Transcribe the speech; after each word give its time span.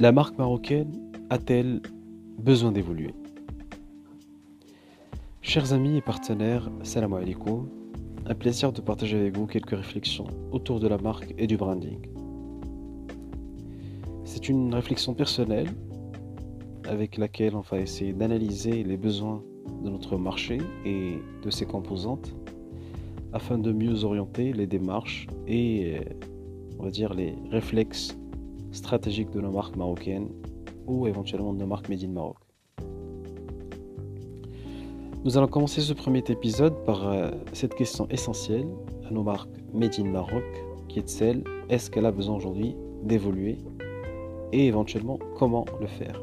La 0.00 0.12
marque 0.12 0.38
marocaine 0.38 1.12
a-t-elle 1.28 1.82
besoin 2.38 2.72
d'évoluer? 2.72 3.12
Chers 5.42 5.74
amis 5.74 5.98
et 5.98 6.00
partenaires, 6.00 6.70
salam 6.84 7.12
alaikum. 7.12 7.68
Un 8.24 8.34
plaisir 8.34 8.72
de 8.72 8.80
partager 8.80 9.18
avec 9.18 9.36
vous 9.36 9.46
quelques 9.46 9.76
réflexions 9.76 10.26
autour 10.52 10.80
de 10.80 10.88
la 10.88 10.96
marque 10.96 11.34
et 11.36 11.46
du 11.46 11.58
branding. 11.58 11.98
C'est 14.24 14.48
une 14.48 14.72
réflexion 14.72 15.12
personnelle 15.12 15.68
avec 16.88 17.18
laquelle 17.18 17.54
on 17.54 17.60
va 17.60 17.78
essayer 17.78 18.14
d'analyser 18.14 18.82
les 18.82 18.96
besoins 18.96 19.42
de 19.84 19.90
notre 19.90 20.16
marché 20.16 20.62
et 20.86 21.18
de 21.42 21.50
ses 21.50 21.66
composantes 21.66 22.34
afin 23.34 23.58
de 23.58 23.70
mieux 23.70 24.04
orienter 24.04 24.54
les 24.54 24.66
démarches 24.66 25.26
et 25.46 25.98
on 26.78 26.84
va 26.84 26.90
dire 26.90 27.12
les 27.12 27.34
réflexes 27.50 28.16
stratégiques 28.72 29.30
de 29.30 29.40
nos 29.40 29.50
marques 29.50 29.76
marocaines 29.76 30.28
ou 30.86 31.06
éventuellement 31.06 31.52
de 31.52 31.58
nos 31.58 31.66
marques 31.66 31.88
Made 31.88 32.02
in 32.04 32.08
Maroc. 32.08 32.36
Nous 35.24 35.36
allons 35.36 35.48
commencer 35.48 35.82
ce 35.82 35.92
premier 35.92 36.24
épisode 36.28 36.74
par 36.84 37.06
euh, 37.06 37.30
cette 37.52 37.74
question 37.74 38.08
essentielle 38.08 38.66
à 39.06 39.10
nos 39.12 39.22
marques 39.22 39.50
Made 39.74 39.94
in 39.98 40.04
Maroc 40.04 40.44
qui 40.88 40.98
est 40.98 41.08
celle 41.08 41.44
est-ce 41.68 41.90
qu'elle 41.90 42.06
a 42.06 42.10
besoin 42.10 42.36
aujourd'hui 42.36 42.74
d'évoluer 43.02 43.58
et 44.52 44.66
éventuellement 44.66 45.18
comment 45.38 45.64
le 45.80 45.86
faire? 45.86 46.20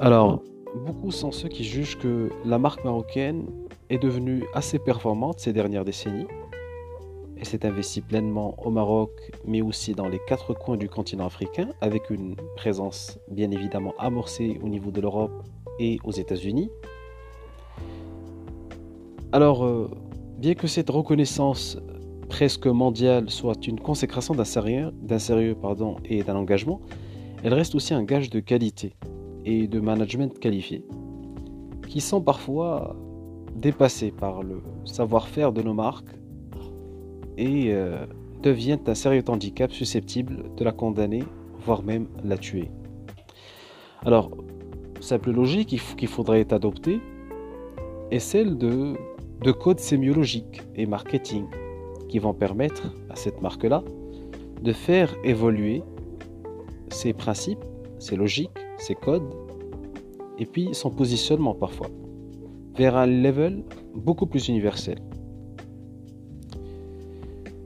Alors, 0.00 0.42
beaucoup 0.86 1.10
sont 1.10 1.32
ceux 1.32 1.48
qui 1.48 1.64
jugent 1.64 1.98
que 1.98 2.30
la 2.44 2.58
marque 2.58 2.84
marocaine 2.84 3.46
est 3.90 3.98
devenue 3.98 4.44
assez 4.54 4.78
performante 4.78 5.40
ces 5.40 5.52
dernières 5.52 5.84
décennies 5.84 6.26
et 7.36 7.44
s'est 7.44 7.66
investie 7.66 8.00
pleinement 8.00 8.54
au 8.64 8.70
Maroc, 8.70 9.10
mais 9.44 9.62
aussi 9.62 9.94
dans 9.94 10.08
les 10.08 10.20
quatre 10.26 10.54
coins 10.54 10.76
du 10.76 10.88
continent 10.88 11.26
africain, 11.26 11.68
avec 11.80 12.10
une 12.10 12.36
présence 12.56 13.18
bien 13.30 13.50
évidemment 13.50 13.94
amorcée 13.98 14.58
au 14.62 14.68
niveau 14.68 14.90
de 14.90 15.00
l'Europe 15.00 15.44
et 15.78 15.98
aux 16.04 16.12
États-Unis. 16.12 16.70
Alors, 19.32 19.64
euh, 19.64 19.90
bien 20.38 20.54
que 20.54 20.66
cette 20.66 20.90
reconnaissance 20.90 21.78
presque 22.28 22.66
mondiale 22.66 23.30
soit 23.30 23.66
une 23.66 23.80
consécration 23.80 24.34
d'un 24.34 24.44
sérieux, 24.44 24.92
et 26.04 26.22
d'un 26.22 26.36
engagement, 26.36 26.80
elle 27.42 27.54
reste 27.54 27.74
aussi 27.74 27.94
un 27.94 28.04
gage 28.04 28.30
de 28.30 28.40
qualité 28.40 28.94
et 29.44 29.66
de 29.66 29.80
management 29.80 30.38
qualifié, 30.38 30.84
qui 31.88 32.00
sont 32.00 32.22
parfois 32.22 32.96
dépassés 33.54 34.10
par 34.10 34.42
le 34.42 34.62
savoir-faire 34.84 35.52
de 35.52 35.62
nos 35.62 35.74
marques 35.74 36.16
et 37.36 37.72
euh, 37.72 38.06
devient 38.42 38.78
un 38.86 38.94
sérieux 38.94 39.24
handicap 39.28 39.72
susceptible 39.72 40.54
de 40.56 40.64
la 40.64 40.72
condamner, 40.72 41.24
voire 41.58 41.82
même 41.82 42.08
la 42.24 42.36
tuer. 42.36 42.70
Alors, 44.04 44.30
simple 45.00 45.32
logique 45.32 45.78
qu'il 45.96 46.08
faudrait 46.08 46.52
adopter 46.52 47.00
est 48.10 48.18
celle 48.18 48.56
de, 48.58 48.94
de 49.42 49.52
codes 49.52 49.80
sémiologiques 49.80 50.62
et 50.74 50.86
marketing 50.86 51.46
qui 52.08 52.18
vont 52.18 52.34
permettre 52.34 52.94
à 53.10 53.16
cette 53.16 53.40
marque-là 53.42 53.82
de 54.62 54.72
faire 54.72 55.14
évoluer 55.24 55.82
ses 56.90 57.12
principes, 57.12 57.64
ses 57.98 58.16
logiques, 58.16 58.50
ses 58.78 58.94
codes, 58.94 59.34
et 60.38 60.46
puis 60.46 60.70
son 60.72 60.90
positionnement 60.90 61.54
parfois, 61.54 61.88
vers 62.76 62.96
un 62.96 63.06
level 63.06 63.64
beaucoup 63.94 64.26
plus 64.26 64.48
universel. 64.48 64.98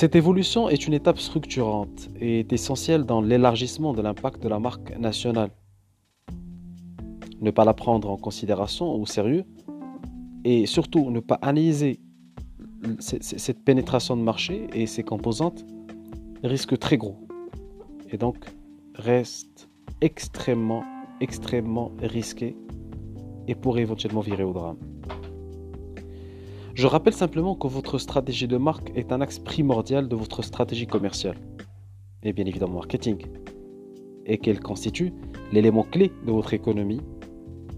Cette 0.00 0.16
évolution 0.16 0.70
est 0.70 0.86
une 0.86 0.94
étape 0.94 1.18
structurante 1.18 2.08
et 2.18 2.40
est 2.40 2.54
essentielle 2.54 3.04
dans 3.04 3.20
l'élargissement 3.20 3.92
de 3.92 4.00
l'impact 4.00 4.42
de 4.42 4.48
la 4.48 4.58
marque 4.58 4.96
nationale. 4.96 5.50
Ne 7.42 7.50
pas 7.50 7.66
la 7.66 7.74
prendre 7.74 8.08
en 8.08 8.16
considération 8.16 8.94
au 8.94 9.04
sérieux 9.04 9.44
et 10.44 10.64
surtout 10.64 11.10
ne 11.10 11.20
pas 11.20 11.38
analyser 11.42 12.00
cette 12.98 13.62
pénétration 13.62 14.16
de 14.16 14.22
marché 14.22 14.68
et 14.72 14.86
ses 14.86 15.02
composantes 15.02 15.66
risque 16.42 16.78
très 16.78 16.96
gros 16.96 17.18
et 18.08 18.16
donc 18.16 18.38
reste 18.94 19.68
extrêmement 20.00 20.82
extrêmement 21.20 21.92
risqué 22.02 22.56
et 23.48 23.54
pourrait 23.54 23.82
éventuellement 23.82 24.22
virer 24.22 24.44
au 24.44 24.54
drame. 24.54 24.78
Je 26.74 26.86
rappelle 26.86 27.12
simplement 27.12 27.54
que 27.54 27.66
votre 27.66 27.98
stratégie 27.98 28.46
de 28.46 28.56
marque 28.56 28.92
est 28.94 29.12
un 29.12 29.20
axe 29.20 29.38
primordial 29.38 30.08
de 30.08 30.16
votre 30.16 30.42
stratégie 30.42 30.86
commerciale. 30.86 31.36
Et 32.22 32.32
bien 32.32 32.46
évidemment 32.46 32.74
marketing. 32.74 33.26
Et 34.26 34.38
qu'elle 34.38 34.60
constitue 34.60 35.12
l'élément 35.52 35.82
clé 35.82 36.12
de 36.26 36.32
votre 36.32 36.54
économie 36.54 37.00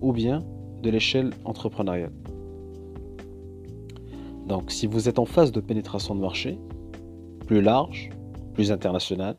ou 0.00 0.12
bien 0.12 0.42
de 0.82 0.90
l'échelle 0.90 1.30
entrepreneuriale. 1.44 2.12
Donc 4.46 4.70
si 4.70 4.86
vous 4.86 5.08
êtes 5.08 5.18
en 5.18 5.24
phase 5.24 5.52
de 5.52 5.60
pénétration 5.60 6.14
de 6.14 6.20
marché, 6.20 6.58
plus 7.46 7.62
large, 7.62 8.10
plus 8.54 8.72
international, 8.72 9.36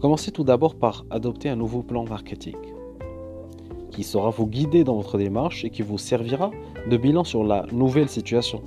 commencez 0.00 0.32
tout 0.32 0.44
d'abord 0.44 0.74
par 0.74 1.04
adopter 1.10 1.48
un 1.48 1.56
nouveau 1.56 1.82
plan 1.82 2.04
marketing 2.04 2.56
qui 3.92 4.02
saura 4.02 4.30
vous 4.30 4.46
guider 4.46 4.84
dans 4.84 4.96
votre 4.96 5.18
démarche 5.18 5.64
et 5.64 5.70
qui 5.70 5.82
vous 5.82 5.98
servira 5.98 6.50
de 6.90 6.96
bilan 6.96 7.24
sur 7.24 7.44
la 7.44 7.66
nouvelle 7.70 8.08
situation. 8.08 8.62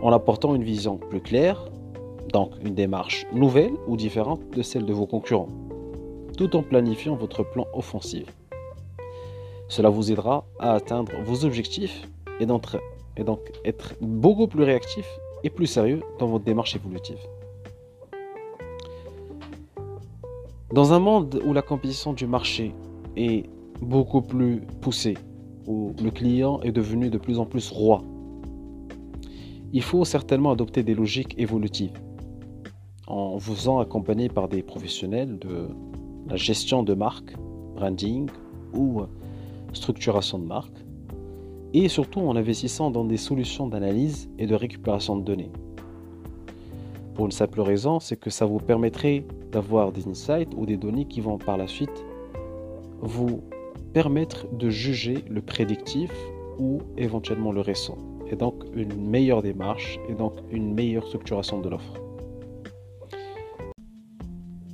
En 0.00 0.12
apportant 0.12 0.54
une 0.54 0.62
vision 0.62 0.96
plus 0.96 1.20
claire, 1.20 1.68
donc 2.32 2.52
une 2.64 2.74
démarche 2.74 3.26
nouvelle 3.32 3.72
ou 3.86 3.96
différente 3.96 4.40
de 4.50 4.62
celle 4.62 4.86
de 4.86 4.92
vos 4.92 5.06
concurrents, 5.06 5.48
tout 6.36 6.54
en 6.56 6.62
planifiant 6.62 7.16
votre 7.16 7.42
plan 7.42 7.66
offensif. 7.74 8.26
Cela 9.68 9.88
vous 9.88 10.12
aidera 10.12 10.44
à 10.58 10.74
atteindre 10.74 11.12
vos 11.24 11.44
objectifs 11.44 12.08
et, 12.40 12.46
et 13.16 13.24
donc 13.24 13.40
être 13.64 13.94
beaucoup 14.00 14.46
plus 14.46 14.62
réactif 14.62 15.06
et 15.42 15.50
plus 15.50 15.66
sérieux 15.66 16.00
dans 16.18 16.26
votre 16.26 16.44
démarche 16.44 16.76
évolutive. 16.76 17.18
Dans 20.72 20.92
un 20.92 20.98
monde 20.98 21.40
où 21.44 21.52
la 21.52 21.62
compétition 21.62 22.12
du 22.12 22.26
marché 22.26 22.74
est 23.16 23.48
beaucoup 23.80 24.22
plus 24.22 24.60
poussé, 24.80 25.16
où 25.66 25.92
le 26.02 26.10
client 26.10 26.60
est 26.62 26.72
devenu 26.72 27.10
de 27.10 27.18
plus 27.18 27.38
en 27.38 27.46
plus 27.46 27.70
roi. 27.70 28.02
Il 29.72 29.82
faut 29.82 30.04
certainement 30.04 30.52
adopter 30.52 30.82
des 30.82 30.94
logiques 30.94 31.34
évolutives 31.38 31.92
en 33.06 33.36
vous 33.36 33.54
faisant 33.54 33.78
accompagner 33.78 34.28
par 34.28 34.48
des 34.48 34.62
professionnels 34.62 35.38
de 35.38 35.68
la 36.28 36.36
gestion 36.36 36.82
de 36.82 36.94
marque, 36.94 37.36
branding 37.74 38.28
ou 38.74 39.02
structuration 39.72 40.38
de 40.38 40.46
marque, 40.46 40.84
et 41.72 41.88
surtout 41.88 42.20
en 42.20 42.36
investissant 42.36 42.90
dans 42.90 43.04
des 43.04 43.16
solutions 43.16 43.68
d'analyse 43.68 44.28
et 44.38 44.46
de 44.46 44.54
récupération 44.54 45.16
de 45.16 45.22
données. 45.22 45.50
Pour 47.14 47.26
une 47.26 47.32
simple 47.32 47.60
raison, 47.60 48.00
c'est 48.00 48.16
que 48.16 48.30
ça 48.30 48.44
vous 48.44 48.58
permettrait 48.58 49.24
d'avoir 49.52 49.92
des 49.92 50.06
insights 50.08 50.52
ou 50.56 50.66
des 50.66 50.76
données 50.76 51.06
qui 51.06 51.20
vont 51.20 51.38
par 51.38 51.56
la 51.56 51.66
suite 51.66 52.04
vous 53.00 53.42
permettre 53.92 54.46
de 54.54 54.68
juger 54.68 55.24
le 55.28 55.40
prédictif 55.42 56.12
ou 56.58 56.80
éventuellement 56.96 57.52
le 57.52 57.60
récent, 57.60 57.98
et 58.30 58.36
donc 58.36 58.64
une 58.74 59.08
meilleure 59.08 59.42
démarche 59.42 59.98
et 60.08 60.14
donc 60.14 60.34
une 60.50 60.74
meilleure 60.74 61.06
structuration 61.06 61.60
de 61.60 61.68
l'offre. 61.68 61.94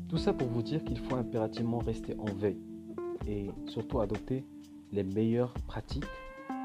Tout 0.08 0.18
ça 0.18 0.32
pour 0.32 0.48
vous 0.48 0.62
dire 0.62 0.84
qu'il 0.84 0.98
faut 0.98 1.16
impérativement 1.16 1.78
rester 1.78 2.14
en 2.18 2.32
veille 2.34 2.60
et 3.26 3.50
surtout 3.66 4.00
adopter 4.00 4.44
les 4.92 5.04
meilleures 5.04 5.54
pratiques 5.66 6.04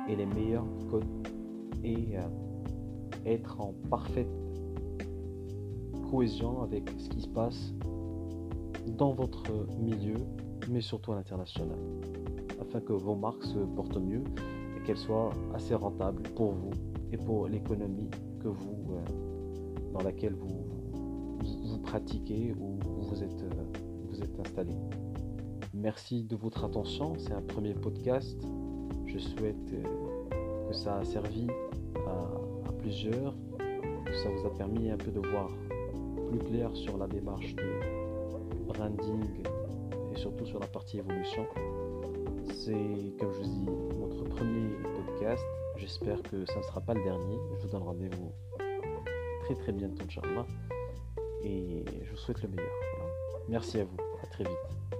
et 0.09 0.15
les 0.15 0.25
meilleurs 0.25 0.67
codes 0.89 1.05
et 1.83 2.17
euh, 2.17 2.27
être 3.25 3.61
en 3.61 3.73
parfaite 3.89 4.27
cohésion 6.09 6.61
avec 6.61 6.89
ce 6.97 7.09
qui 7.09 7.21
se 7.21 7.27
passe 7.27 7.73
dans 8.87 9.13
votre 9.13 9.51
milieu 9.79 10.15
mais 10.69 10.81
surtout 10.81 11.13
à 11.13 11.15
l'international, 11.15 11.77
afin 12.61 12.79
que 12.81 12.93
vos 12.93 13.15
marques 13.15 13.43
se 13.43 13.59
portent 13.59 13.97
mieux 13.97 14.23
et 14.75 14.83
qu'elles 14.83 14.97
soient 14.97 15.31
assez 15.53 15.75
rentables 15.75 16.23
pour 16.35 16.51
vous 16.51 16.71
et 17.11 17.17
pour 17.17 17.47
l'économie 17.47 18.09
que 18.41 18.47
vous, 18.47 18.91
euh, 18.91 19.91
dans 19.93 20.01
laquelle 20.01 20.33
vous, 20.33 20.65
vous, 21.63 21.77
pratiquez 21.79 22.53
ou 22.59 22.79
vous 22.99 23.23
êtes, 23.23 23.43
euh, 23.43 23.63
vous 24.09 24.21
êtes 24.21 24.39
installé. 24.39 24.73
Merci 25.73 26.23
de 26.23 26.35
votre 26.35 26.65
attention, 26.65 27.13
c'est 27.17 27.33
un 27.33 27.41
premier 27.41 27.73
podcast. 27.73 28.37
Je 29.05 29.17
souhaite 29.19 29.73
euh, 29.73 30.67
que 30.67 30.75
ça 30.75 30.97
a 30.97 31.05
servi 31.05 31.47
à, 31.95 32.69
à 32.69 32.71
plusieurs, 32.73 33.35
que 34.05 34.15
ça 34.15 34.29
vous 34.29 34.45
a 34.47 34.53
permis 34.53 34.89
un 34.89 34.97
peu 34.97 35.11
de 35.11 35.19
voir 35.19 35.49
plus 36.29 36.39
clair 36.39 36.75
sur 36.75 36.97
la 36.97 37.07
démarche 37.07 37.55
de 37.55 38.67
branding 38.67 39.23
surtout 40.17 40.45
sur 40.45 40.59
la 40.59 40.67
partie 40.67 40.97
évolution. 40.97 41.45
C'est, 42.53 43.13
comme 43.19 43.31
je 43.33 43.37
vous 43.37 43.43
dis, 43.43 43.65
notre 43.99 44.23
premier 44.25 44.69
podcast. 44.95 45.43
J'espère 45.77 46.21
que 46.23 46.45
ça 46.45 46.57
ne 46.57 46.63
sera 46.63 46.81
pas 46.81 46.93
le 46.93 47.03
dernier. 47.03 47.37
Je 47.57 47.61
vous 47.61 47.71
donne 47.71 47.83
rendez-vous 47.83 48.31
très 49.45 49.55
très 49.55 49.71
bientôt, 49.71 50.03
Inch'Allah. 50.03 50.45
Et 51.43 51.85
je 52.03 52.11
vous 52.11 52.17
souhaite 52.17 52.41
le 52.41 52.49
meilleur. 52.49 52.71
Merci 53.47 53.79
à 53.79 53.85
vous. 53.85 53.97
À 54.21 54.27
très 54.27 54.43
vite. 54.43 54.96